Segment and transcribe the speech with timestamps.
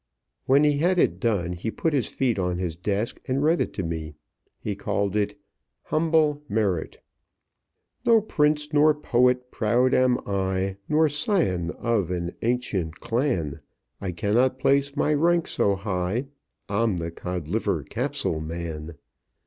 [0.47, 3.71] When he had it done, he put his feet on his desk and read it
[3.73, 4.15] to me.
[4.59, 5.37] He called it
[5.83, 6.99] HUMBLE MERIT
[8.07, 13.59] "No prince nor poet proud am I, Nor scion of an ancient clan;
[14.01, 16.25] I cannot place my rank so high
[16.67, 18.95] I'm the Codliver Capsule Man.